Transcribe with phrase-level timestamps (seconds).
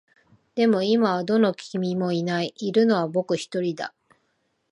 [0.55, 2.55] でも、今はどの君もいない。
[2.57, 3.93] いるのは僕一人だ。